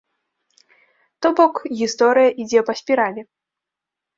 То 1.25 1.31
бок 1.39 1.55
гісторыя 1.81 2.29
ідзе 2.45 2.59
па 2.71 2.79
спіралі. 2.81 3.21